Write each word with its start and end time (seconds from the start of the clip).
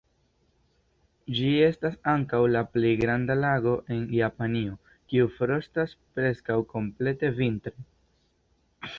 Ĝi 1.39 1.49
estas 1.65 1.97
ankaŭ 2.13 2.39
la 2.53 2.63
plej 2.77 2.93
granda 3.01 3.35
lago 3.41 3.73
en 3.95 4.01
Japanio 4.19 4.77
kiu 5.13 5.27
frostas 5.35 5.93
preskaŭ 6.15 6.57
komplete 6.73 7.31
vintre. 7.43 7.75